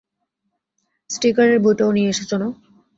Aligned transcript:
স্টিকারের 1.09 1.59
বইটাও 1.63 1.91
নিয়ে 1.95 2.11
এসেছো, 2.13 2.35
না? 2.37 2.47